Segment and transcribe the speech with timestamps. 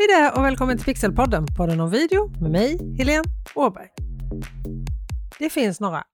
[0.00, 3.88] Hej där och välkommen till Pixelpodden, podden om video med mig, Helene Åberg.
[5.38, 6.04] Det finns några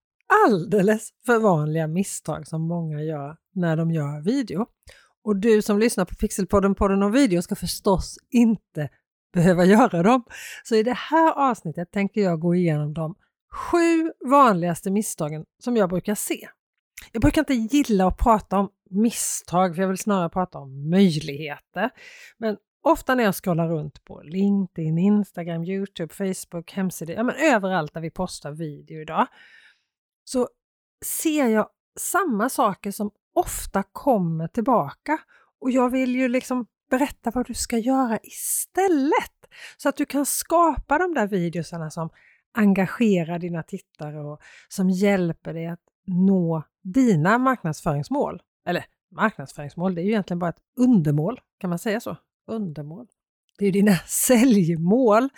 [0.46, 4.66] alldeles för vanliga misstag som många gör när de gör video.
[5.24, 8.88] Och du som lyssnar på Pixelpodden, podden om video, ska förstås inte
[9.32, 10.24] behöva göra dem.
[10.64, 13.14] Så i det här avsnittet tänker jag gå igenom de
[13.52, 16.48] sju vanligaste misstagen som jag brukar se.
[17.12, 21.90] Jag brukar inte gilla att prata om misstag, för jag vill snarare prata om möjligheter.
[22.38, 22.56] Men
[22.86, 28.00] ofta när jag scrollar runt på LinkedIn, Instagram, Youtube, Facebook, hemsidor, ja men överallt där
[28.00, 29.26] vi postar video idag,
[30.24, 30.48] så
[31.04, 31.68] ser jag
[31.98, 35.18] samma saker som ofta kommer tillbaka.
[35.60, 39.46] Och jag vill ju liksom berätta vad du ska göra istället.
[39.76, 42.10] Så att du kan skapa de där videosarna som
[42.54, 48.42] engagerar dina tittare och som hjälper dig att nå dina marknadsföringsmål.
[48.66, 52.16] Eller marknadsföringsmål, det är ju egentligen bara ett undermål, kan man säga så?
[52.46, 53.06] Undermål.
[53.58, 55.28] Det är dina säljmål,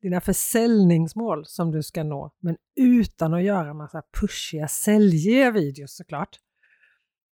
[0.00, 6.38] dina försäljningsmål som du ska nå, men utan att göra massa pushiga säljiga videos såklart.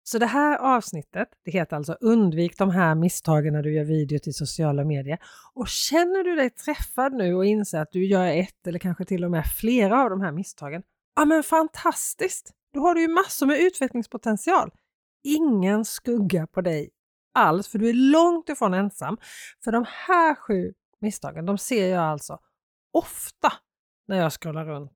[0.05, 4.19] Så det här avsnittet, det heter alltså Undvik de här misstagen när du gör video
[4.19, 5.19] till sociala medier.
[5.53, 9.25] Och känner du dig träffad nu och inser att du gör ett eller kanske till
[9.25, 10.83] och med flera av de här misstagen,
[11.15, 12.51] ja men fantastiskt!
[12.73, 14.71] Då har du ju massor med utvecklingspotential.
[15.23, 16.89] Ingen skugga på dig
[17.33, 19.17] alls, för du är långt ifrån ensam.
[19.63, 22.39] För de här sju misstagen, de ser jag alltså
[22.91, 23.53] ofta
[24.07, 24.91] när jag scrollar runt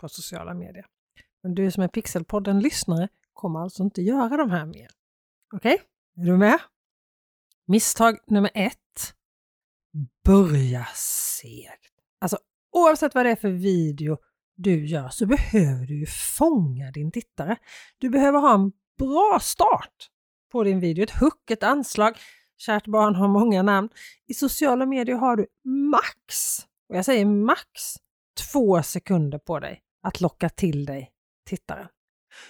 [0.00, 0.86] på sociala medier.
[1.42, 4.88] Men du som är Pixelpodden-lyssnare kommer alltså inte göra de här mer.
[5.52, 5.86] Okej, okay?
[6.22, 6.58] är du med?
[7.66, 9.14] Misstag nummer ett.
[10.24, 11.92] Börja segt.
[12.18, 12.38] Alltså
[12.70, 14.18] oavsett vad det är för video
[14.54, 16.06] du gör så behöver du
[16.38, 17.56] fånga din tittare.
[17.98, 20.10] Du behöver ha en bra start
[20.52, 22.18] på din video, ett hook, ett anslag.
[22.58, 23.88] Kärt barn har många namn.
[24.26, 27.70] I sociala medier har du max, och jag säger max,
[28.52, 31.10] två sekunder på dig att locka till dig
[31.48, 31.88] tittaren.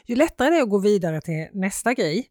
[0.06, 2.26] Ju lättare det är att gå vidare till nästa grej,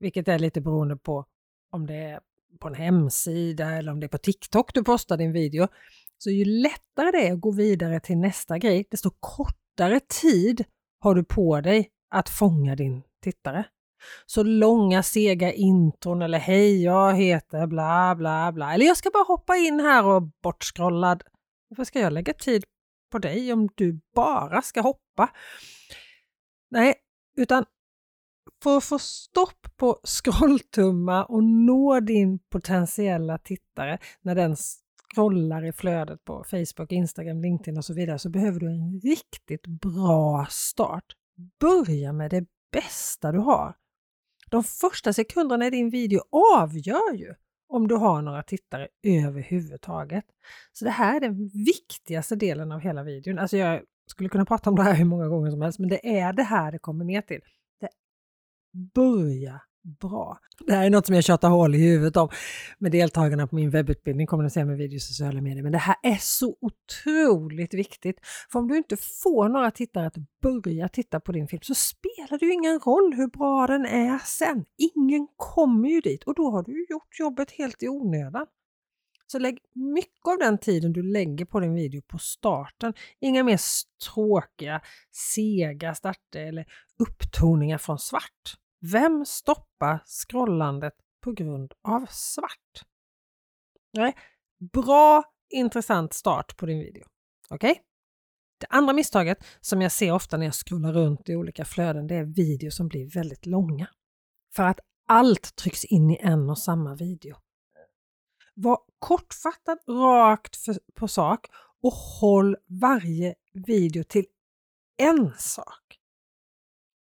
[0.00, 1.24] vilket är lite beroende på
[1.70, 2.20] om det är
[2.60, 5.68] på en hemsida eller om det är på TikTok du postar din video.
[6.18, 10.64] Så ju lättare det är att gå vidare till nästa grej, desto kortare tid
[11.00, 13.64] har du på dig att fånga din tittare.
[14.26, 19.24] Så långa sega intron eller hej jag heter bla bla bla eller jag ska bara
[19.24, 21.22] hoppa in här och bortskrollad.
[21.68, 22.64] Varför ska jag lägga tid
[23.12, 25.30] på dig om du bara ska hoppa?
[26.70, 26.94] Nej,
[27.36, 27.64] utan
[28.62, 35.72] för att få stopp på scrolltummar och nå din potentiella tittare när den scrollar i
[35.72, 41.04] flödet på Facebook, Instagram, LinkedIn och så vidare så behöver du en riktigt bra start.
[41.60, 43.74] Börja med det bästa du har.
[44.50, 46.20] De första sekunderna i din video
[46.58, 47.34] avgör ju
[47.68, 50.24] om du har några tittare överhuvudtaget.
[50.72, 53.38] Så det här är den viktigaste delen av hela videon.
[53.38, 56.18] Alltså jag skulle kunna prata om det här hur många gånger som helst, men det
[56.18, 57.40] är det här det kommer ner till.
[57.80, 57.88] Det
[58.94, 60.38] börja bra.
[60.66, 62.28] Det här är något som jag tjatar hål i huvudet om
[62.78, 65.62] med deltagarna på min webbutbildning kommunicera med video och sociala medier.
[65.62, 68.16] Men det här är så otroligt viktigt.
[68.52, 72.38] För om du inte får några tittare att börja titta på din film så spelar
[72.38, 74.64] det ju ingen roll hur bra den är sen.
[74.96, 78.46] Ingen kommer ju dit och då har du gjort jobbet helt i onödan.
[79.26, 82.94] Så lägg mycket av den tiden du lägger på din video på starten.
[83.20, 83.60] Inga mer
[84.04, 84.80] tråkiga,
[85.34, 86.66] sega starter eller
[86.98, 88.56] upptoningar från svart.
[88.82, 92.84] Vem stoppar scrollandet på grund av svart?
[93.92, 94.16] Nej,
[94.72, 97.04] bra intressant start på din video.
[97.50, 97.70] Okej?
[97.70, 97.82] Okay?
[98.58, 102.14] Det andra misstaget som jag ser ofta när jag scrollar runt i olika flöden, det
[102.14, 103.88] är videor som blir väldigt långa.
[104.54, 107.36] För att allt trycks in i en och samma video.
[108.54, 110.56] Var kortfattad, rakt
[110.94, 111.46] på sak
[111.82, 114.26] och håll varje video till
[114.96, 115.98] en sak.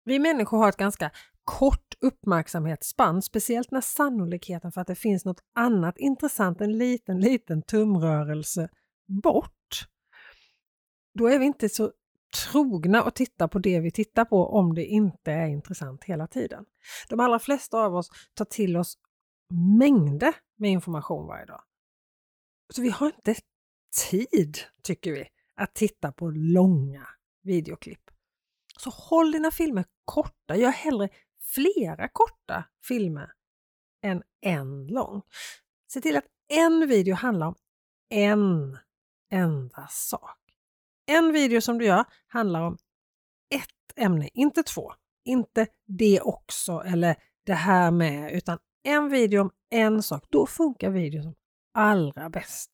[0.04, 1.10] Vi människor har ett ganska
[1.46, 7.62] kort uppmärksamhetsspann, speciellt när sannolikheten för att det finns något annat intressant, en liten, liten
[7.62, 8.68] tumrörelse
[9.22, 9.86] bort.
[11.14, 11.92] Då är vi inte så
[12.44, 16.64] trogna att titta på det vi tittar på om det inte är intressant hela tiden.
[17.08, 18.98] De allra flesta av oss tar till oss
[19.78, 21.62] mängder med information varje dag.
[22.74, 23.34] Så vi har inte
[24.10, 27.06] tid, tycker vi, att titta på långa
[27.42, 28.10] videoklipp.
[28.78, 30.56] Så håll dina filmer korta.
[30.56, 31.08] Gör hellre
[31.54, 33.32] flera korta filmer
[34.02, 35.22] än en lång.
[35.92, 37.54] Se till att en video handlar om
[38.10, 38.78] en
[39.30, 40.38] enda sak.
[41.06, 42.78] En video som du gör handlar om
[43.54, 44.92] ett ämne, inte två.
[45.24, 50.24] Inte det också eller det här med, utan en video om en sak.
[50.30, 51.34] Då funkar video som
[51.74, 52.70] allra bäst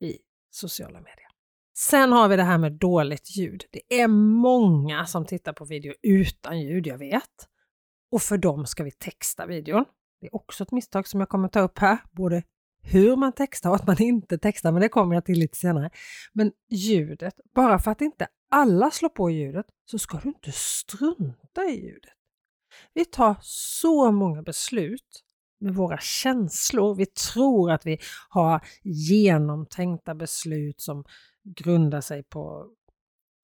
[0.00, 0.18] i
[0.50, 1.28] sociala medier.
[1.76, 3.64] Sen har vi det här med dåligt ljud.
[3.70, 7.48] Det är många som tittar på video utan ljud, jag vet.
[8.12, 9.84] Och för dem ska vi texta videon.
[10.20, 12.42] Det är också ett misstag som jag kommer ta upp här, både
[12.82, 15.90] hur man textar och att man inte textar, men det kommer jag till lite senare.
[16.32, 21.64] Men ljudet, bara för att inte alla slår på ljudet så ska du inte strunta
[21.64, 22.12] i ljudet.
[22.94, 25.22] Vi tar så många beslut
[25.60, 26.94] med våra känslor.
[26.94, 27.98] Vi tror att vi
[28.28, 31.04] har genomtänkta beslut som
[31.44, 32.66] grundar sig på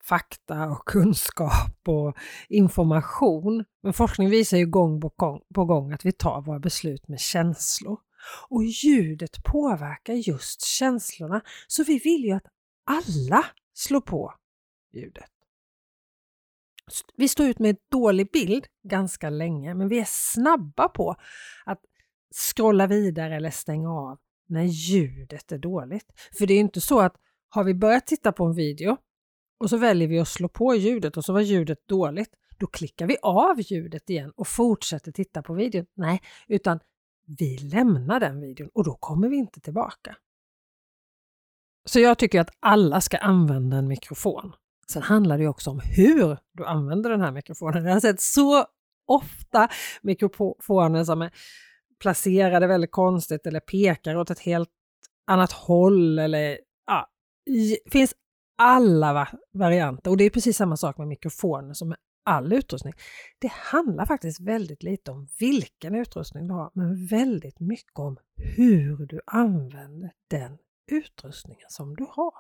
[0.08, 2.16] fakta och kunskap och
[2.49, 3.64] information.
[3.82, 7.20] Men forskning visar ju gång på gång, på gång att vi tar våra beslut med
[7.20, 7.99] känslor.
[8.49, 12.46] Och ljudet påverkar just känslorna, så vi vill ju att
[12.87, 13.44] alla
[13.75, 14.34] slår på
[14.94, 15.31] ljudet.
[17.16, 21.16] Vi står ut med en dålig bild ganska länge, men vi är snabba på
[21.64, 21.81] att
[22.34, 24.19] scrolla vidare eller stänga av
[24.49, 26.06] när ljudet är dåligt.
[26.38, 27.16] För det är inte så att
[27.49, 28.96] har vi börjat titta på en video
[29.58, 33.06] och så väljer vi att slå på ljudet och så var ljudet dåligt, då klickar
[33.06, 35.87] vi av ljudet igen och fortsätter titta på videon.
[35.94, 36.81] Nej, utan
[37.38, 40.16] vi lämnar den videon och då kommer vi inte tillbaka.
[41.84, 44.52] Så jag tycker att alla ska använda en mikrofon.
[44.93, 47.84] Sen handlar det också om hur du använder den här mikrofonen.
[47.84, 48.66] Jag har sett så
[49.06, 49.69] ofta
[50.02, 51.31] mikrofoner som är
[52.00, 54.70] placerade väldigt konstigt eller pekar åt ett helt
[55.26, 57.10] annat håll eller ja,
[57.46, 58.14] det finns
[58.58, 62.94] alla varianter och det är precis samma sak med mikrofoner som med all utrustning.
[63.38, 69.06] Det handlar faktiskt väldigt lite om vilken utrustning du har, men väldigt mycket om hur
[69.06, 70.58] du använder den
[70.90, 72.34] utrustningen som du har.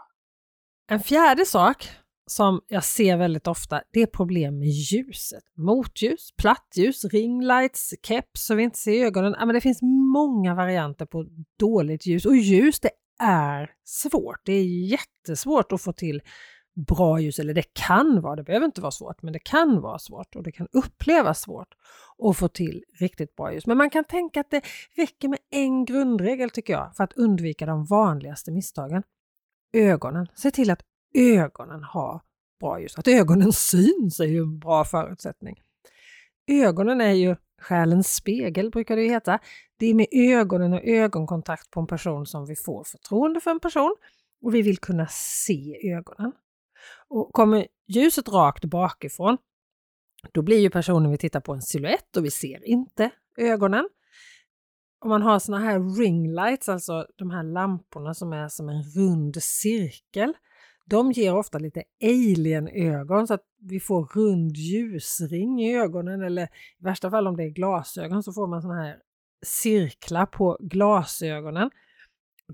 [0.90, 1.88] En fjärde sak
[2.26, 5.44] som jag ser väldigt ofta, det är problem med ljuset.
[5.56, 9.34] Motljus, plattljus, ringlights, keps så vi inte ser ögonen.
[9.38, 9.82] Ja, men det finns
[10.14, 11.26] många varianter på
[11.58, 14.40] dåligt ljus och ljus det är svårt.
[14.44, 16.22] Det är jättesvårt att få till
[16.86, 19.98] bra ljus, eller det kan vara, det behöver inte vara svårt, men det kan vara
[19.98, 21.68] svårt och det kan upplevas svårt
[22.22, 23.66] att få till riktigt bra ljus.
[23.66, 24.62] Men man kan tänka att det
[24.96, 29.02] räcker med en grundregel tycker jag för att undvika de vanligaste misstagen.
[29.72, 30.26] Ögonen.
[30.34, 30.80] Se till att
[31.14, 32.20] ögonen har
[32.60, 32.98] bra ljus.
[32.98, 35.62] Att ögonen syns är ju en bra förutsättning.
[36.46, 39.38] Ögonen är ju själens spegel brukar det heta.
[39.76, 43.60] Det är med ögonen och ögonkontakt på en person som vi får förtroende för en
[43.60, 43.96] person
[44.42, 46.32] och vi vill kunna se ögonen.
[47.08, 49.36] Och kommer ljuset rakt bakifrån,
[50.32, 53.88] då blir ju personen vi tittar på en siluett och vi ser inte ögonen.
[55.00, 59.42] Om man har såna här ringlights, alltså de här lamporna som är som en rund
[59.42, 60.34] cirkel,
[60.86, 66.48] de ger ofta lite alien-ögon så att vi får rund ljusring i ögonen eller i
[66.84, 68.96] värsta fall om det är glasögon så får man såna här
[69.46, 71.70] cirklar på glasögonen.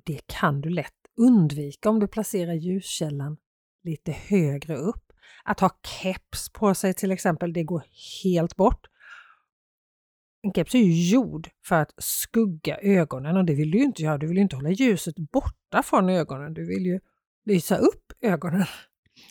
[0.05, 3.37] Det kan du lätt undvika om du placerar ljuskällan
[3.83, 5.13] lite högre upp.
[5.45, 5.71] Att ha
[6.03, 7.85] keps på sig till exempel, det går
[8.23, 8.87] helt bort.
[10.43, 14.19] En keps är ju gjord för att skugga ögonen och det vill du inte göra.
[14.19, 16.55] Du vill inte hålla ljuset borta från ögonen.
[16.55, 17.01] Du vill ju
[17.45, 18.67] lysa upp ögonen.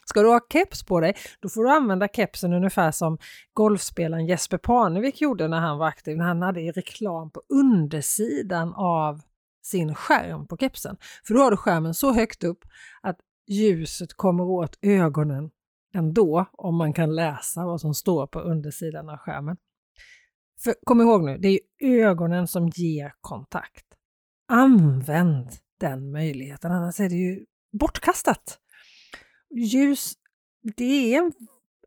[0.05, 3.17] Ska du ha keps på dig, då får du använda kepsen ungefär som
[3.53, 9.21] golfspelaren Jesper Parnevik gjorde när han var aktiv, när han hade reklam på undersidan av
[9.63, 10.97] sin skärm på kepsen.
[11.27, 12.65] För då har du skärmen så högt upp
[13.01, 15.49] att ljuset kommer åt ögonen
[15.93, 19.57] ändå om man kan läsa vad som står på undersidan av skärmen.
[20.63, 23.85] För kom ihåg nu, det är ögonen som ger kontakt.
[24.47, 25.49] Använd
[25.79, 27.45] den möjligheten, annars är det ju
[27.79, 28.59] bortkastat.
[29.55, 30.13] Ljus,
[30.77, 31.33] det är en,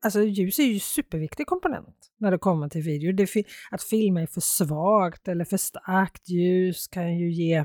[0.02, 3.12] alltså ljus är ju superviktig komponent när det kommer till video.
[3.12, 7.64] Det, att filma är för svagt eller för starkt ljus kan ju ge,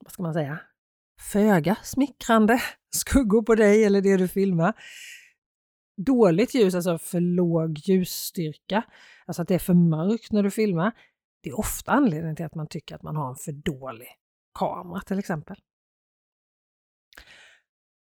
[0.00, 0.60] vad ska man säga,
[1.32, 2.62] föga smickrande
[2.96, 4.72] skuggor på dig eller det du filmar.
[5.96, 8.82] Dåligt ljus, alltså för låg ljusstyrka,
[9.26, 10.92] alltså att det är för mörkt när du filmar,
[11.42, 14.08] det är ofta anledningen till att man tycker att man har en för dålig
[14.58, 15.56] kamera till exempel.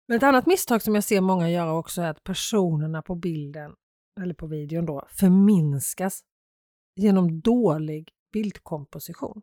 [0.07, 3.75] Men ett annat misstag som jag ser många göra också är att personerna på bilden,
[4.21, 6.21] eller på videon då, förminskas
[6.95, 9.41] genom dålig bildkomposition.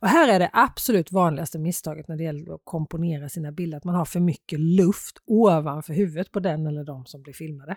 [0.00, 3.84] Och här är det absolut vanligaste misstaget när det gäller att komponera sina bilder, att
[3.84, 7.76] man har för mycket luft ovanför huvudet på den eller de som blir filmade.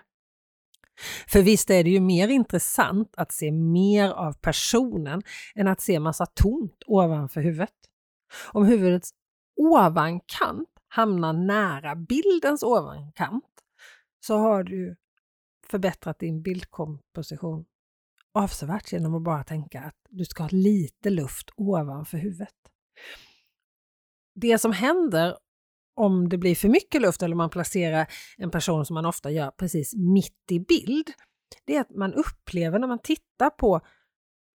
[1.28, 5.22] För visst är det ju mer intressant att se mer av personen
[5.54, 7.74] än att se massa tomt ovanför huvudet.
[8.52, 9.10] Om huvudets
[9.56, 13.44] ovankant hamnar nära bildens ovankant
[14.20, 14.96] så har du
[15.66, 17.64] förbättrat din bildkomposition
[18.32, 22.54] avsevärt genom att bara tänka att du ska ha lite luft ovanför huvudet.
[24.34, 25.36] det som händer
[25.94, 29.50] om det blir för mycket luft eller man placerar en person som man ofta gör
[29.50, 31.12] precis mitt i bild,
[31.64, 33.80] det är att man upplever när man tittar på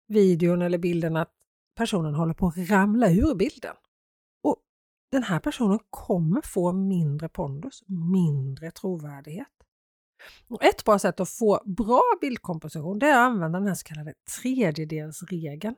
[0.09, 1.33] videon eller bilden att
[1.77, 3.77] personen håller på att ramla ur bilden.
[5.13, 9.49] Den här personen kommer få mindre pondus, mindre trovärdighet.
[10.49, 13.85] Och ett bra sätt att få bra bildkomposition det är att använda den här så
[13.85, 15.75] kallade tredjedelsregeln.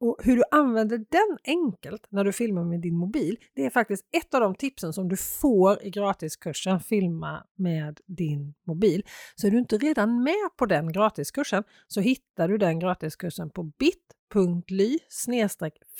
[0.00, 4.04] Och hur du använder den enkelt när du filmar med din mobil, det är faktiskt
[4.12, 9.02] ett av de tipsen som du får i gratiskursen Filma med din mobil.
[9.34, 13.62] Så är du inte redan med på den gratiskursen så hittar du den gratiskursen på
[13.62, 14.98] BIT bit.ly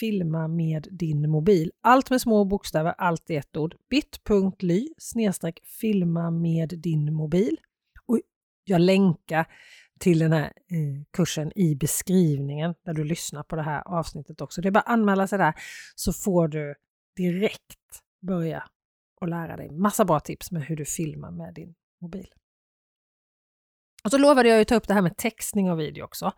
[0.01, 1.73] filma med din mobil.
[1.81, 3.77] Allt med små bokstäver, allt i ett ord.
[3.91, 4.89] bit.ly
[5.81, 7.57] filma med din mobil.
[8.07, 8.21] Och
[8.65, 9.47] jag länkar
[10.01, 14.61] till den här eh, kursen i beskrivningen där du lyssnar på det här avsnittet också.
[14.61, 15.55] Det är bara att anmäla sig där
[15.95, 16.75] så får du
[17.17, 18.65] direkt börja
[19.21, 22.27] och lära dig massa bra tips med hur du filmar med din mobil.
[24.05, 26.33] Och så lovade jag ju ta upp det här med textning och video också.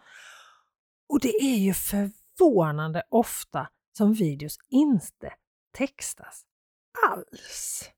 [1.09, 5.33] Och det är ju förvånande ofta som videos inte
[5.79, 6.43] textas
[7.07, 7.91] alls.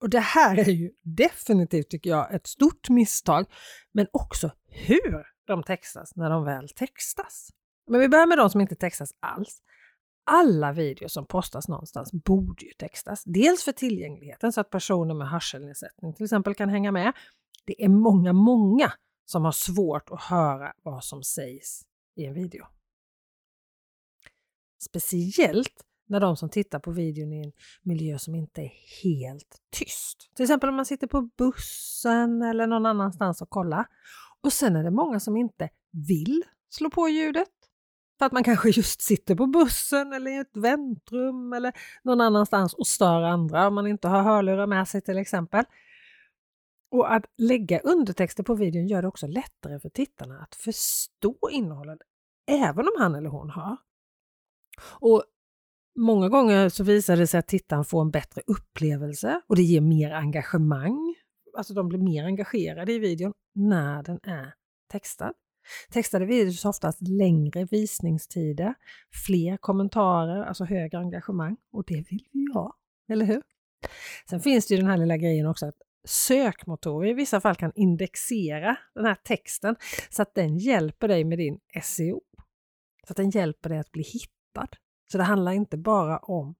[0.00, 3.46] Och det här är ju definitivt, tycker jag, ett stort misstag,
[3.92, 7.50] men också hur de textas när de väl textas.
[7.90, 9.62] Men vi börjar med de som inte textas alls.
[10.24, 13.22] Alla videos som postas någonstans borde ju textas.
[13.24, 17.12] Dels för tillgängligheten så att personer med hörselnedsättning till exempel kan hänga med.
[17.64, 18.92] Det är många, många
[19.24, 21.82] som har svårt att höra vad som sägs
[22.14, 22.66] i en video.
[24.80, 27.52] Speciellt när de som tittar på videon i en
[27.82, 30.30] miljö som inte är helt tyst.
[30.34, 33.86] Till exempel om man sitter på bussen eller någon annanstans och kollar.
[34.40, 35.68] Och sen är det många som inte
[36.08, 37.48] vill slå på ljudet.
[38.18, 42.74] För att man kanske just sitter på bussen eller i ett väntrum eller någon annanstans
[42.74, 45.64] och stör andra om man inte har hörlurar med sig till exempel.
[46.92, 51.98] Och att lägga undertexter på videon gör det också lättare för tittarna att förstå innehållet,
[52.50, 53.76] även om han eller hon hör.
[55.00, 55.24] Och
[55.98, 59.80] Många gånger så visar det sig att tittaren får en bättre upplevelse och det ger
[59.80, 61.14] mer engagemang.
[61.56, 64.54] Alltså de blir mer engagerade i videon när den är
[64.92, 65.32] textad.
[65.90, 68.74] Textade videos har oftast längre visningstider,
[69.26, 72.76] fler kommentarer, alltså högre engagemang och det vill vi ju ha,
[73.08, 73.42] eller hur?
[74.30, 77.72] Sen finns det ju den här lilla grejen också att sökmotorer i vissa fall kan
[77.74, 79.76] indexera den här texten
[80.10, 82.20] så att den hjälper dig med din SEO.
[83.06, 84.68] Så att den hjälper dig att bli hittad.
[85.12, 86.54] Så det handlar inte bara om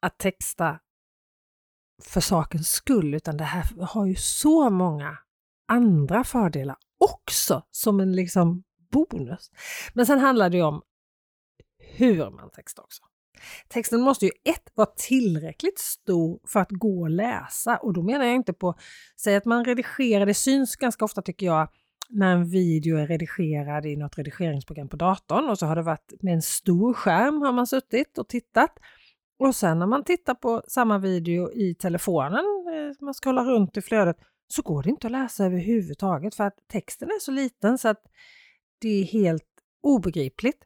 [0.00, 0.80] att texta
[2.02, 5.18] för sakens skull, utan det här har ju så många
[5.68, 9.50] andra fördelar också som en liksom bonus.
[9.94, 10.82] Men sen handlar det ju om
[11.78, 13.02] hur man textar också.
[13.68, 18.24] Texten måste ju ett vara tillräckligt stor för att gå att läsa och då menar
[18.24, 18.74] jag inte på,
[19.20, 21.68] säg att man redigerar, det syns ganska ofta tycker jag,
[22.08, 26.12] när en video är redigerad i något redigeringsprogram på datorn och så har det varit
[26.20, 28.78] med en stor skärm har man suttit och tittat.
[29.38, 33.82] Och sen när man tittar på samma video i telefonen, eh, man scrollar runt i
[33.82, 34.16] flödet,
[34.48, 38.02] så går det inte att läsa överhuvudtaget för att texten är så liten så att
[38.80, 39.46] det är helt
[39.82, 40.64] obegripligt.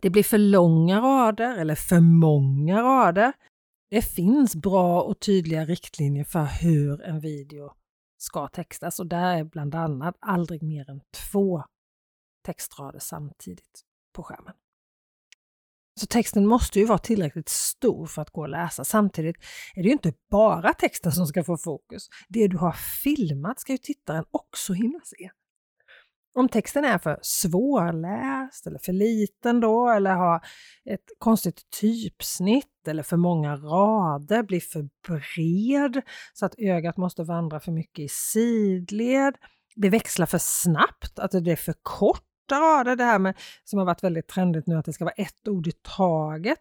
[0.00, 3.32] Det blir för långa rader eller för många rader.
[3.90, 7.72] Det finns bra och tydliga riktlinjer för hur en video
[8.18, 11.64] ska textas och där är bland annat aldrig mer än två
[12.46, 13.82] textrader samtidigt
[14.12, 14.54] på skärmen.
[16.00, 18.84] Så texten måste ju vara tillräckligt stor för att gå att läsa.
[18.84, 19.36] Samtidigt
[19.74, 22.08] är det ju inte bara texten som ska få fokus.
[22.28, 22.72] Det du har
[23.02, 25.30] filmat ska ju tittaren också hinna se.
[26.34, 30.44] Om texten är för svårläst eller för liten då eller har
[30.84, 37.60] ett konstigt typsnitt eller för många rader, blir för bred så att ögat måste vandra
[37.60, 39.34] för mycket i sidled,
[39.76, 43.86] det växlar för snabbt, att det är för korta rader, det här med som har
[43.86, 46.60] varit väldigt trendigt nu att det ska vara ett ord i taget.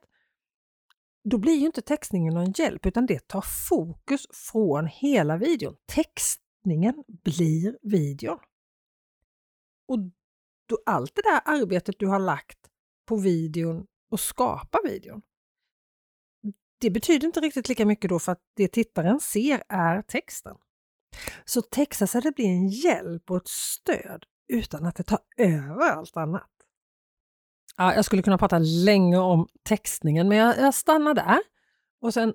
[1.23, 5.75] Då blir ju inte textningen någon hjälp utan det tar fokus från hela videon.
[5.85, 8.39] Textningen blir videon.
[9.91, 10.00] Och
[10.67, 12.57] då, allt det där arbetet du har lagt
[13.05, 15.21] på videon och skapa videon,
[16.79, 20.57] det betyder inte riktigt lika mycket då för att det tittaren ser är texten.
[21.45, 25.89] Så texta så det blir en hjälp och ett stöd utan att det tar över
[25.89, 26.51] allt annat.
[27.77, 31.39] Ja, jag skulle kunna prata länge om textningen men jag, jag stannar där.
[32.01, 32.33] Och sen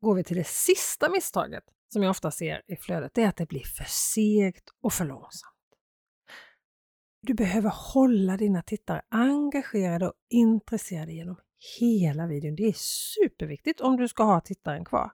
[0.00, 3.14] går vi till det sista misstaget som jag ofta ser i flödet.
[3.14, 5.57] Det är att det blir för segt och för långsamt.
[7.20, 11.36] Du behöver hålla dina tittare engagerade och intresserade genom
[11.80, 12.54] hela videon.
[12.56, 15.12] Det är superviktigt om du ska ha tittaren kvar.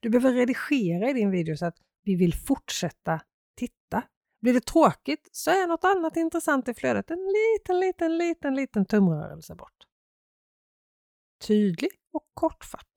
[0.00, 3.20] Du behöver redigera i din video så att vi vill fortsätta
[3.56, 4.02] titta.
[4.40, 8.86] Blir det tråkigt så är något annat intressant i flödet en liten, liten, liten, liten
[8.86, 9.86] tumrörelse bort.
[11.46, 12.93] Tydlig och kortfattad.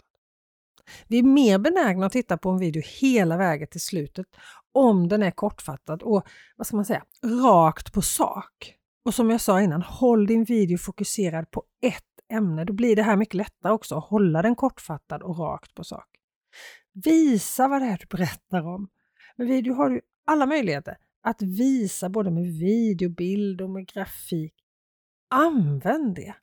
[1.07, 4.27] Vi är mer benägna att titta på en video hela vägen till slutet
[4.71, 7.03] om den är kortfattad och vad ska man säga,
[7.43, 8.73] rakt på sak.
[9.05, 12.65] Och som jag sa innan, håll din video fokuserad på ett ämne.
[12.65, 16.07] Då blir det här mycket lättare också att hålla den kortfattad och rakt på sak.
[16.93, 18.89] Visa vad det är du berättar om.
[19.35, 24.53] Med video har du alla möjligheter att visa både med video, bild och med grafik.
[25.29, 26.35] Använd det!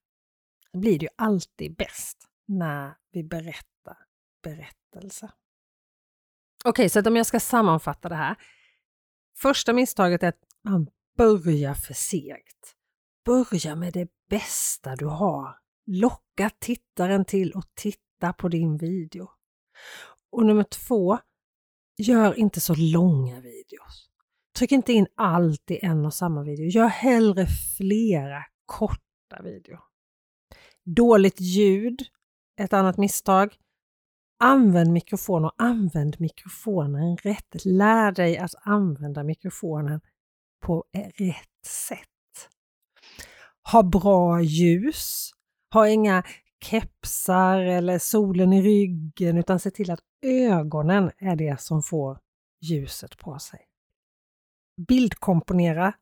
[0.73, 3.97] Då blir det ju alltid bäst när vi berättar
[4.45, 5.33] berättelse.
[6.65, 8.37] Okej, okay, så att om jag ska sammanfatta det här.
[9.37, 10.87] Första misstaget är att man
[11.17, 12.75] börjar för segt.
[13.25, 15.59] Börja med det bästa du har.
[15.87, 19.31] Locka tittaren till att titta på din video.
[20.31, 21.19] Och nummer två,
[21.97, 24.11] gör inte så långa videos.
[24.59, 26.67] Tryck inte in allt i en och samma video.
[26.67, 27.47] Gör hellre
[27.77, 29.81] flera korta videor.
[30.85, 32.03] Dåligt ljud,
[32.61, 33.57] ett annat misstag.
[34.39, 37.65] Använd mikrofon och använd mikrofonen rätt.
[37.65, 40.01] Lär dig att använda mikrofonen
[40.63, 42.49] på eh, rätt sätt.
[43.73, 45.31] Ha bra ljus.
[45.75, 46.23] Ha inga
[46.65, 52.19] kepsar eller solen i ryggen utan se till att ögonen är det som får
[52.63, 53.61] ljuset på sig.
[54.89, 55.95] Bildkomponera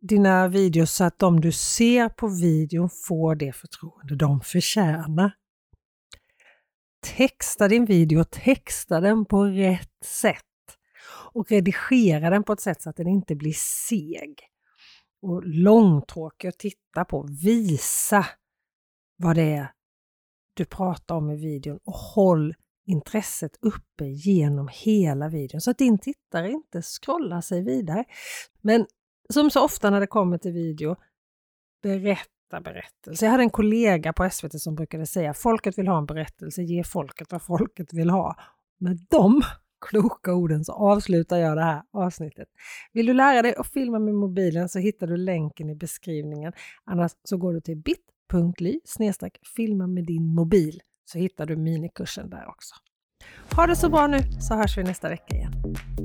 [0.00, 5.34] dina videos så att de du ser på videon får det förtroende de förtjänar.
[7.00, 10.44] Texta din video, texta den på rätt sätt
[11.32, 13.52] och redigera den på ett sätt så att den inte blir
[13.88, 14.40] seg
[15.22, 17.28] och långtråkig att titta på.
[17.42, 18.26] Visa
[19.16, 19.72] vad det är
[20.60, 22.54] du pratar om i videon och håll
[22.86, 28.04] intresset uppe genom hela videon så att din tittare inte scrollar sig vidare.
[28.60, 28.86] Men
[29.28, 30.96] som så ofta när det kommer till video,
[31.82, 33.24] berätta berättelse.
[33.24, 36.84] Jag hade en kollega på SVT som brukade säga folket vill ha en berättelse, ge
[36.84, 38.36] folket vad folket vill ha.
[38.78, 39.42] Med de
[39.90, 42.48] kloka orden så avslutar jag det här avsnittet.
[42.92, 46.52] Vill du lära dig att filma med mobilen så hittar du länken i beskrivningen.
[46.84, 48.80] Annars så går du till bit.ly
[49.56, 52.74] filma med din mobil så hittar du minikursen där också.
[53.56, 55.52] Ha det så bra nu så hörs vi nästa vecka igen.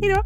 [0.01, 0.21] Hejdå!